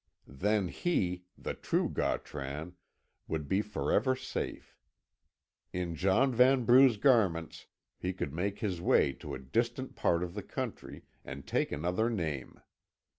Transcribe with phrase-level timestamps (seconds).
[0.25, 2.73] Then he, the true Gautran,
[3.27, 4.75] would be forever safe.
[5.73, 7.67] In John Vanbrugh's garments
[7.99, 12.09] he could make his way to a distant part of the country, and take another
[12.09, 12.59] name.